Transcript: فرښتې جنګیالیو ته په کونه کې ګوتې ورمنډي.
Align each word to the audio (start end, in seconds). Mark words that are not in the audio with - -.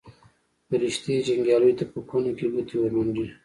فرښتې 0.67 1.13
جنګیالیو 1.27 1.77
ته 1.79 1.85
په 1.93 1.99
کونه 2.09 2.31
کې 2.37 2.45
ګوتې 2.53 2.75
ورمنډي. 2.79 3.25